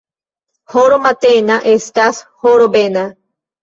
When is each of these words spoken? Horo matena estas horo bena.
Horo 0.75 0.97
matena 1.05 1.61
estas 1.77 2.25
horo 2.43 2.71
bena. 2.81 3.09